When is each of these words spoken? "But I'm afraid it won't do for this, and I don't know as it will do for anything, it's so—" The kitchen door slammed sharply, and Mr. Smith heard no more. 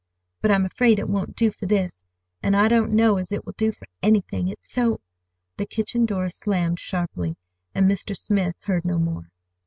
"But 0.41 0.49
I'm 0.49 0.65
afraid 0.65 0.97
it 0.97 1.07
won't 1.07 1.35
do 1.35 1.51
for 1.51 1.67
this, 1.67 2.05
and 2.41 2.57
I 2.57 2.67
don't 2.67 2.91
know 2.91 3.17
as 3.19 3.31
it 3.31 3.45
will 3.45 3.53
do 3.55 3.71
for 3.71 3.85
anything, 4.01 4.47
it's 4.47 4.67
so—" 4.67 4.99
The 5.57 5.67
kitchen 5.67 6.07
door 6.07 6.27
slammed 6.29 6.79
sharply, 6.79 7.37
and 7.75 7.87
Mr. 7.87 8.17
Smith 8.17 8.55
heard 8.63 8.83
no 8.83 8.97
more. 8.97 9.29